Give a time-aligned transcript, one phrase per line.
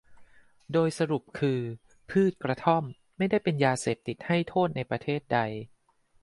[0.71, 1.59] โดยสรุปคือ
[2.09, 2.83] พืชกระท่อม
[3.17, 5.39] ไม่ได้เป็นยาเสพติดให้โทษในประเทศใด